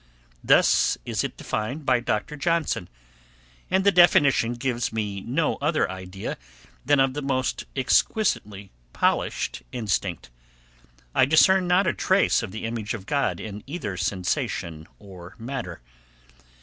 [0.43, 2.35] Thus is it defined by Dr.
[2.35, 2.89] Johnson;
[3.69, 6.39] and the definition gives me no other idea
[6.83, 10.31] than of the most exquisitely polished instinct.
[11.13, 15.81] I discern not a trace of the image of God in either sensation or matter.